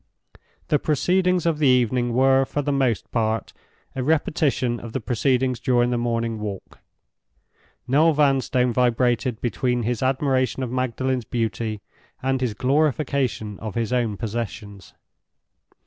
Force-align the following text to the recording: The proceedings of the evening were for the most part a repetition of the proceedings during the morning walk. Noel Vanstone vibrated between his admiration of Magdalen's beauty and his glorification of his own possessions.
The 0.69 0.79
proceedings 0.79 1.45
of 1.45 1.59
the 1.59 1.67
evening 1.67 2.11
were 2.11 2.43
for 2.43 2.63
the 2.63 2.71
most 2.71 3.11
part 3.11 3.53
a 3.95 4.01
repetition 4.01 4.79
of 4.79 4.93
the 4.93 4.99
proceedings 4.99 5.59
during 5.59 5.91
the 5.91 5.95
morning 5.99 6.39
walk. 6.39 6.79
Noel 7.87 8.13
Vanstone 8.13 8.73
vibrated 8.73 9.39
between 9.41 9.83
his 9.83 10.01
admiration 10.01 10.63
of 10.63 10.71
Magdalen's 10.71 11.25
beauty 11.25 11.81
and 12.23 12.41
his 12.41 12.55
glorification 12.55 13.59
of 13.59 13.75
his 13.75 13.93
own 13.93 14.17
possessions. 14.17 14.95